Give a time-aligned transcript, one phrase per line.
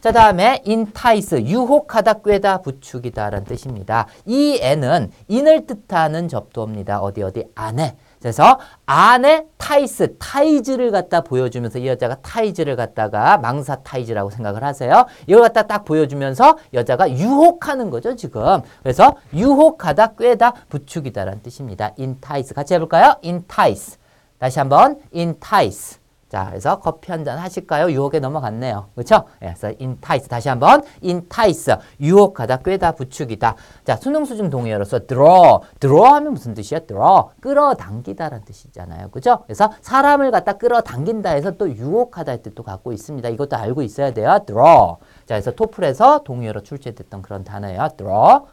[0.00, 4.06] 자, 다음에 entice, 유혹하다, 꾀다, 부추기다라는 뜻입니다.
[4.24, 7.00] 이 en은 in을 뜻하는 접두어입니다.
[7.00, 7.98] 어디 어디 안에.
[8.18, 15.04] 그래서 안에 타이스, 타이즈를 갖다 보여주면서 이 여자가 타이즈를 갖다가 망사 타이즈라고 생각을 하세요.
[15.26, 18.62] 이걸 갖다 딱 보여주면서 여자가 유혹하는 거죠, 지금.
[18.82, 21.92] 그래서 유혹하다, 꾀다, 부추기다라는 뜻입니다.
[21.98, 22.54] entice.
[22.54, 23.16] 같이 해볼까요?
[23.22, 23.98] entice.
[24.38, 25.99] 다시 한번 entice.
[26.30, 27.90] 자, 그래서 커피 한 잔 하실까요?
[27.90, 28.86] 유혹에 넘어갔네요.
[28.94, 29.24] 그렇죠?
[29.40, 33.56] 그래서 entice 다시 한번 entice 유혹하다, 꿰다, 부추기다.
[33.84, 36.80] 자, 수능 수준 동의어로서 draw, draw 하면 무슨 뜻이야?
[36.80, 39.08] draw 끌어당기다라는 뜻이잖아요.
[39.10, 39.40] 그렇죠?
[39.44, 43.28] 그래서 사람을 갖다 끌어당긴다 해서 또 유혹하다의 뜻도 갖고 있습니다.
[43.28, 44.38] 이것도 알고 있어야 돼요.
[44.46, 44.96] draw.
[45.26, 47.88] 자, 그래서 토플에서 동의어로 출제됐던 그런 단어예요.
[47.96, 48.46] draw.